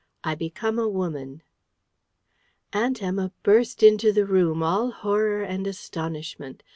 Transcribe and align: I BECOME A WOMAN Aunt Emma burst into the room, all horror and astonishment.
I 0.23 0.33
BECOME 0.33 0.79
A 0.79 0.89
WOMAN 0.89 1.43
Aunt 2.73 3.03
Emma 3.03 3.31
burst 3.43 3.83
into 3.83 4.11
the 4.11 4.25
room, 4.25 4.63
all 4.63 4.89
horror 4.89 5.43
and 5.43 5.67
astonishment. 5.67 6.63